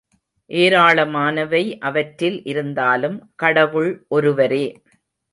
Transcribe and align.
ஏராளமானவை 0.49 1.77
அவற்றில் 1.79 2.43
இருந்தாலும், 2.43 3.29
கடவுள் 3.35 4.05
ஒருவரே! 4.07 4.63